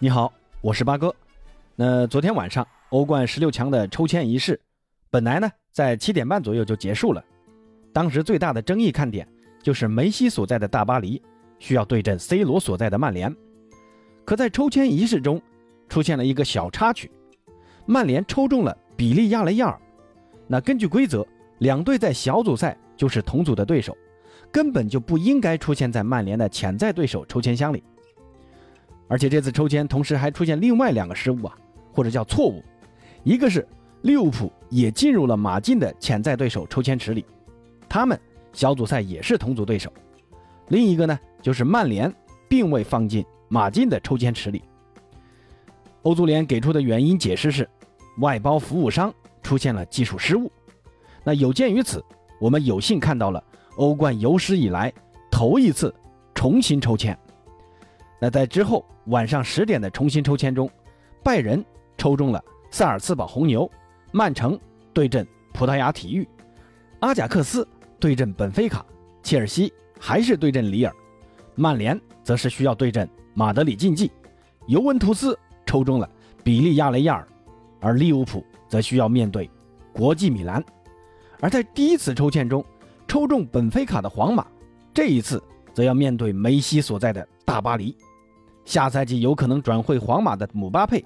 [0.00, 1.12] 你好，我是八哥。
[1.74, 4.60] 那昨天晚上欧冠十六强的抽签仪式，
[5.10, 7.24] 本来呢在七点半左右就结束了。
[7.92, 9.26] 当时最大的争议看点
[9.60, 11.20] 就是梅西所在的大巴黎
[11.58, 13.34] 需要对阵 C 罗所在的曼联。
[14.24, 15.42] 可在抽签仪式中
[15.88, 17.10] 出现了一个小插曲，
[17.84, 19.80] 曼联抽中了比利亚雷亚尔。
[20.46, 21.26] 那根据规则，
[21.58, 23.98] 两队在小组赛就是同组的对手，
[24.52, 27.82] 根本就不应该出现在曼联的潜在对手抽签箱里。
[29.08, 31.56] 而且这次抽签同时还出现另外两个失误啊，
[31.92, 32.62] 或者叫错误，
[33.24, 33.66] 一个是
[34.02, 37.24] 利物浦也进入了马竞的潜在对手抽签池里，
[37.88, 38.18] 他们
[38.52, 39.90] 小组赛也是同组对手；
[40.68, 42.12] 另一个呢，就是曼联
[42.48, 44.62] 并未放进马竞的抽签池里。
[46.02, 47.68] 欧足联给出的原因解释是，
[48.18, 49.12] 外包服务商
[49.42, 50.50] 出现了技术失误。
[51.24, 52.02] 那有鉴于此，
[52.40, 53.42] 我们有幸看到了
[53.76, 54.92] 欧冠有史以来
[55.30, 55.92] 头一次
[56.34, 57.18] 重新抽签。
[58.20, 60.70] 那在之后晚上十点的重新抽签中，
[61.22, 61.64] 拜仁
[61.96, 63.70] 抽中了萨尔茨堡红牛，
[64.12, 64.58] 曼城
[64.92, 66.26] 对阵葡萄牙体育，
[67.00, 67.66] 阿贾克斯
[68.00, 68.84] 对阵本菲卡，
[69.22, 70.92] 切尔西还是对阵里尔，
[71.54, 74.10] 曼联则是需要对阵马德里竞技，
[74.66, 76.10] 尤文图斯抽中了
[76.42, 77.28] 比利亚雷亚尔，
[77.80, 79.48] 而利物浦则需要面对
[79.92, 80.62] 国际米兰。
[81.40, 82.64] 而在第一次抽签中
[83.06, 84.44] 抽中本菲卡的皇马，
[84.92, 85.42] 这一次
[85.72, 87.96] 则要面对梅西所在的大巴黎。
[88.68, 91.02] 下赛季有可能转会皇马的姆巴佩，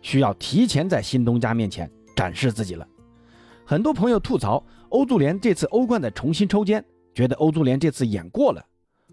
[0.00, 2.88] 需要提前在新东家面前展示自己了。
[3.62, 6.82] 很多朋友吐槽欧足联这次欧冠的重新抽签，
[7.14, 8.64] 觉得欧足联这次演过了。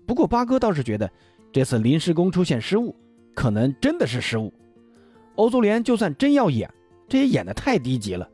[0.08, 1.12] 不过八哥倒是觉得
[1.52, 2.95] 这次临时工出现失误，
[3.36, 4.53] 可能真的是失误。
[5.36, 6.73] 欧足联就算真要演，
[7.09, 8.25] 这也演得太低级了，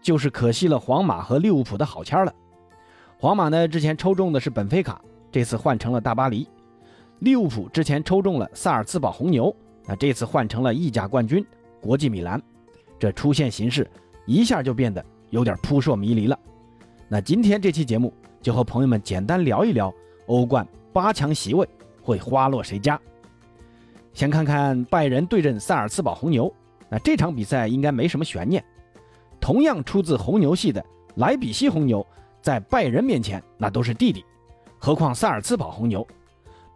[0.00, 2.32] 就是可惜了皇马和利物浦的好签了。
[3.18, 6.46] 皇马呢，之前抽中的是本菲卡，这次换成了大巴黎。
[7.20, 9.54] 利物浦之前抽中了萨尔茨堡红牛，
[9.86, 11.44] 那这次换成了意甲冠军
[11.80, 12.40] 国际米兰，
[12.98, 13.88] 这出现形势
[14.26, 16.38] 一下就变得有点扑朔迷离了。
[17.08, 19.92] 那今天这期节目就和朋友们简单聊一聊
[20.26, 21.68] 欧冠八强席位
[22.02, 22.98] 会花落谁家。
[24.14, 26.52] 先看看拜仁对阵萨尔茨堡红牛，
[26.88, 28.64] 那这场比赛应该没什么悬念。
[29.38, 30.84] 同样出自红牛系的
[31.16, 32.06] 莱比锡红牛，
[32.40, 34.24] 在拜仁面前那都是弟弟，
[34.78, 36.06] 何况萨尔茨堡红牛。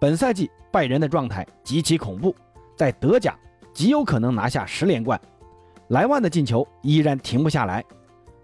[0.04, 2.36] 本赛季拜仁的状态极其恐怖，
[2.76, 3.34] 在德甲
[3.72, 5.18] 极有可能拿下十连冠。
[5.88, 7.82] 莱万的进球依然停不下来。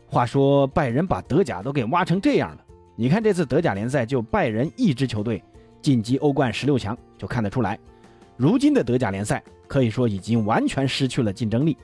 [0.06, 2.64] 话说拜仁把德甲都给挖成这样了，
[2.96, 5.44] 你看这次德甲联赛就拜仁一支球队
[5.82, 7.78] 晋级欧冠十六强，就看得出来，
[8.38, 11.76] 如今的德甲联赛可以说已经完全失去了竞争力。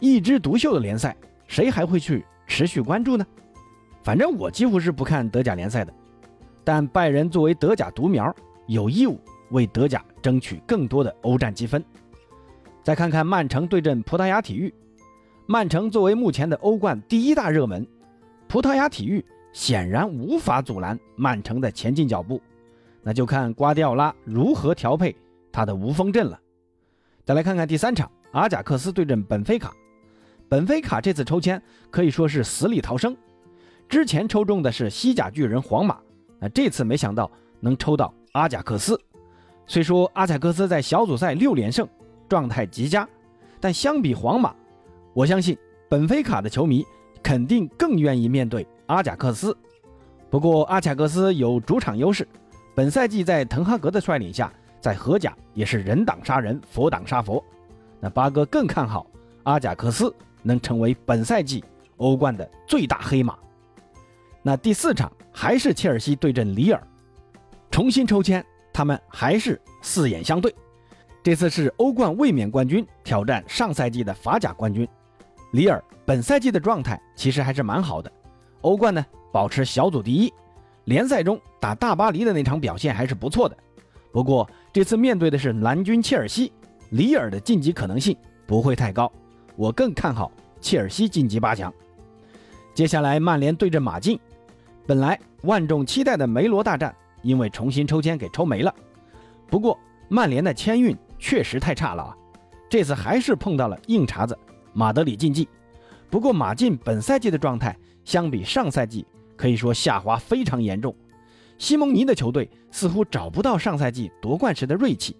[0.00, 3.26] 一枝独秀的联赛，谁还会去持续关注呢？
[4.04, 5.94] 反正我几乎是不看德甲联赛的。
[6.62, 8.30] 但拜仁作为德甲独苗。
[8.68, 9.18] 有义务
[9.50, 11.84] 为德甲争取更多的欧战积分。
[12.84, 14.72] 再看看曼城对阵葡萄牙体育，
[15.46, 17.86] 曼城作为目前的欧冠第一大热门，
[18.46, 22.40] 葡萄牙体育显然无法阻拦曼城的前进脚步，
[23.02, 25.14] 那就看瓜迪奥拉如何调配
[25.50, 26.38] 他的无锋阵了。
[27.24, 29.74] 再来看看第三场，阿贾克斯对阵本菲卡，
[30.48, 33.16] 本菲卡这次抽签可以说是死里逃生，
[33.88, 35.98] 之前抽中的是西甲巨人皇马，
[36.38, 37.30] 那这次没想到
[37.60, 38.14] 能抽到。
[38.38, 38.96] 阿贾克斯，
[39.66, 41.88] 虽说阿贾克斯在小组赛六连胜，
[42.28, 43.06] 状态极佳，
[43.58, 44.54] 但相比皇马，
[45.12, 46.86] 我相信本菲卡的球迷
[47.20, 49.56] 肯定更愿意面对阿贾克斯。
[50.30, 52.28] 不过阿贾克斯有主场优势，
[52.76, 57.42] 本赛季在滕哈格的率领下，在荷甲也是人挡杀人，佛挡杀佛。
[57.98, 59.04] 那八哥更看好
[59.42, 61.64] 阿贾克斯能成为本赛季
[61.96, 63.36] 欧冠的最大黑马。
[64.42, 66.80] 那第四场还是切尔西对阵里尔。
[67.78, 70.52] 重新抽签，他们还是四眼相对。
[71.22, 74.84] 这次是欧冠卫冕冠军挑战上赛季的法甲冠军。
[75.52, 78.10] 里尔本赛季的状态其实还是蛮好的，
[78.62, 80.32] 欧冠呢保持小组第一，
[80.86, 83.56] 联赛中打大巴黎的那场表现还是不错的。
[84.10, 86.52] 不过这次面对的是蓝军切尔西，
[86.90, 89.08] 里尔的晋级可能性不会太高，
[89.54, 91.72] 我更看好切尔西晋级八强。
[92.74, 94.18] 接下来曼联对阵马竞，
[94.84, 96.92] 本来万众期待的梅罗大战。
[97.22, 98.74] 因为重新抽签给抽没了，
[99.48, 99.78] 不过
[100.08, 102.16] 曼联的签运确实太差了啊！
[102.70, 104.38] 这次还是碰到了硬茬子
[104.72, 105.48] 马德里竞技。
[106.10, 109.06] 不过马竞本赛季的状态相比上赛季
[109.36, 110.94] 可以说下滑非常严重，
[111.58, 115.16] 西蒙尼的球队似乎找不到上赛季夺冠时的锐气。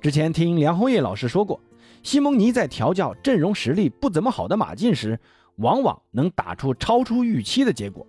[0.00, 1.60] 之前听梁红叶老师说过，
[2.02, 5.18] 西蒙尼在调教阵容实力不怎么好的马竞时，
[5.56, 8.06] 往往能打出超出预期的结果。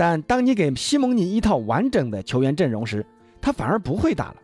[0.00, 3.04] 但当你给西蒙尼一套完整的球员阵容时，
[3.38, 4.36] 他反而不会打了。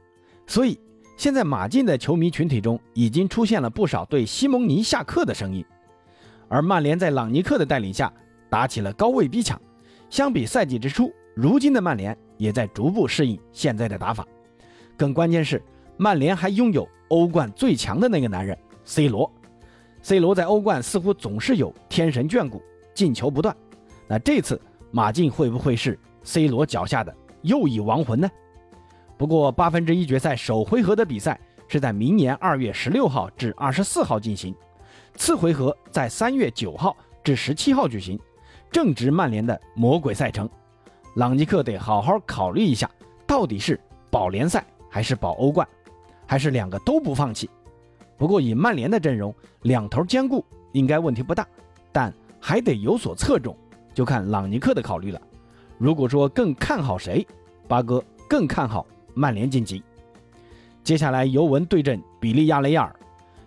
[0.47, 0.79] 所以，
[1.17, 5.65] 现在马竞的球迷群体中已经出现了不少对西蒙尼下课的声音，
[6.47, 8.13] 而曼联在朗尼克的带领下
[8.51, 9.59] 打起了高位逼抢。
[10.11, 14.29] 相比赛季之初，如今的曼联也在逐步适应现在的打法。
[14.95, 15.63] 更关键是，
[15.97, 18.55] 曼联还拥有欧冠最强的那个男人
[18.85, 19.33] C 罗。
[20.03, 22.61] C 罗在欧冠似乎总是有天神眷顾，
[22.93, 23.57] 进球不断。
[24.07, 24.61] 那这次
[24.97, 28.27] 马竞会不会是 C 罗脚下的又一亡魂呢？
[29.19, 31.39] 不过八分之一决赛首回合的比赛
[31.69, 34.55] 是在明年二月十六号至二十四号进行，
[35.15, 38.19] 次回合在三月九号至十七号举行，
[38.71, 40.49] 正值曼联的魔鬼赛程。
[41.17, 42.91] 朗尼克得好好考虑一下，
[43.27, 43.79] 到底是
[44.11, 45.69] 保联赛还是保欧冠，
[46.27, 47.51] 还是两个都不放弃？
[48.17, 51.47] 不过以曼联的阵容，两头兼顾应该问题不大，
[51.93, 52.11] 但
[52.41, 53.55] 还得有所侧重，
[53.97, 55.19] 就看朗尼克的考虑了。
[55.79, 57.27] 如果说更看好谁，
[57.67, 58.87] 八哥更看好。
[59.15, 59.83] 曼联晋级，
[60.85, 62.95] 接下来尤文对阵比利亚雷亚尔。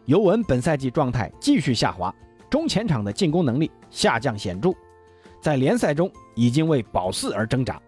[0.06, 2.12] 尤文本赛季状态继续下滑，
[2.50, 4.74] 中前场的进攻能力下降显著，
[5.40, 7.80] 在联赛中已经为保四而挣扎。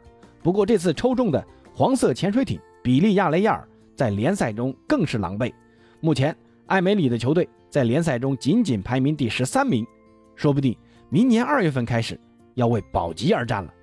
[0.44, 1.44] 不过这次抽中的
[1.74, 5.52] 黄色潜水艇比利亚雷亚尔在联赛中更是狼狈。
[6.00, 6.36] 目前
[6.68, 9.84] 艾梅里的球队在联赛中仅仅排名第十三名，
[10.36, 10.78] 说不定
[11.10, 12.20] 明年二月份开始
[12.56, 13.74] 要为保级而战了。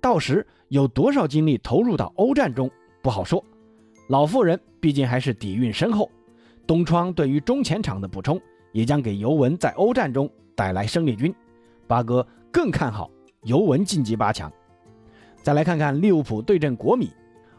[0.00, 2.70] 到时有多少精力投入到欧战中？
[3.02, 3.44] 不好说，
[4.08, 6.10] 老妇人毕竟还是底蕴深厚。
[6.66, 8.40] 东窗对于中前场的补充，
[8.72, 11.34] 也将给尤文在欧战中带来胜利军。
[11.86, 13.10] 八哥更看好
[13.42, 14.52] 尤文晋级八强。
[15.42, 17.10] 再来看看利物浦对阵国米，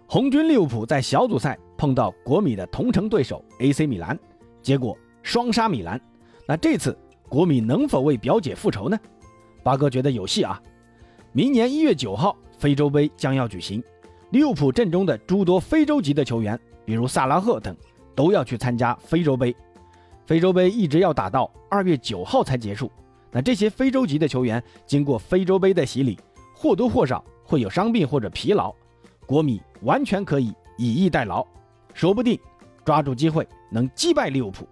[0.08, 4.18] 红军利物浦在小组赛碰到国米的同城对手 AC 米兰，
[4.62, 6.00] 结果双杀米兰。
[6.48, 6.98] 那这次
[7.28, 8.98] 国米能否为表姐复仇呢？
[9.64, 10.62] 八哥觉得有戏啊！
[11.34, 13.84] 明年一月九号，非洲杯将要举行。
[14.32, 17.76] 利物浦阵中的诸多非洲籍的球员，比如萨拉赫等，
[18.16, 19.56] 都要去参加非洲杯。
[20.26, 22.92] 非洲杯一直要打到二月九号才结束。
[23.32, 26.18] 那这些非洲籍的球员经过非洲杯的洗礼，
[26.56, 28.74] 或多或少会有伤病或者疲劳。
[29.26, 31.46] 国米完全可以以逸待劳，
[31.94, 32.40] 说不定
[32.84, 34.68] 抓住机会能击败利物浦。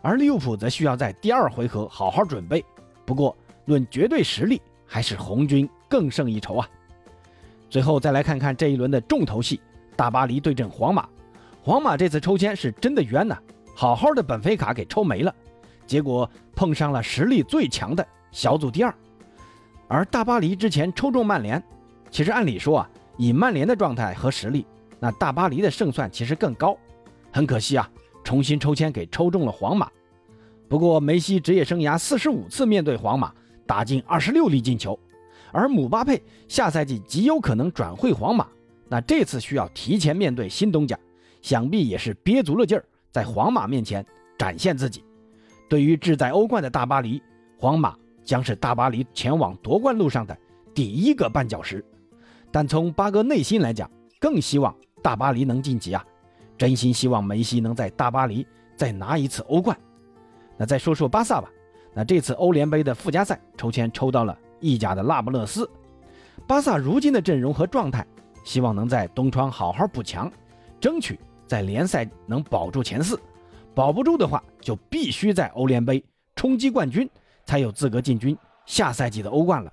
[0.00, 2.64] 而利物浦则需要在第二回合好好准备。
[3.04, 3.36] 不过
[3.66, 6.68] 论绝对实力，还是红军更胜一筹啊。
[7.68, 9.60] 最后再来看看这一轮的重头戏：
[9.94, 11.06] 大巴黎对阵皇马。
[11.62, 13.36] 皇马这次抽签是真的冤呐，
[13.74, 15.34] 好好的本菲卡给抽没了，
[15.86, 18.94] 结果碰上了实力最强的小组第二。
[19.88, 21.62] 而大巴黎之前抽中曼联，
[22.10, 24.64] 其实按理说啊，以曼联的状态和实力，
[25.00, 26.78] 那大巴黎的胜算其实更高。
[27.32, 27.90] 很可惜啊，
[28.22, 29.90] 重新抽签给抽中了皇马。
[30.68, 33.32] 不过梅西职业生涯四十五次面对皇马，
[33.66, 34.98] 打进二十六粒进球。
[35.52, 38.46] 而姆巴佩下赛季极有可能转会皇马，
[38.88, 40.98] 那这次需要提前面对新东家，
[41.40, 44.04] 想必也是憋足了劲儿，在皇马面前
[44.38, 45.02] 展现自己。
[45.68, 47.22] 对于志在欧冠的大巴黎，
[47.58, 50.36] 皇马将是大巴黎前往夺冠路上的
[50.74, 51.84] 第一个绊脚石。
[52.50, 53.90] 但从八哥内心来讲，
[54.20, 56.04] 更希望大巴黎能晋级啊！
[56.58, 58.46] 真心希望梅西能在大巴黎
[58.76, 59.76] 再拿一次欧冠。
[60.56, 61.50] 那再说说巴萨吧，
[61.96, 64.36] 那这次欧联杯的附加赛抽签抽到了。
[64.58, 65.68] 意甲的那不勒斯，
[66.46, 68.04] 巴萨如今的阵容和状态，
[68.42, 70.32] 希望能在东窗好好补强，
[70.80, 73.20] 争取在联赛能保住前四。
[73.74, 76.02] 保不住的话，就必须在欧联杯
[76.34, 77.08] 冲击冠军，
[77.44, 79.70] 才有资格进军下赛季的欧冠了。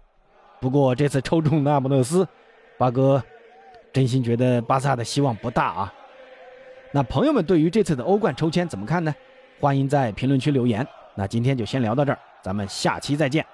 [0.59, 2.27] 不过这次抽中那不勒斯，
[2.77, 3.23] 八哥
[3.93, 5.93] 真心觉得巴萨的希望不大啊。
[6.91, 9.15] 那朋友们对于这次的欧冠抽签怎么看呢？
[9.61, 10.85] 欢迎在评论区留言。
[11.15, 13.45] 那今天就先聊到这儿，咱们下期再见。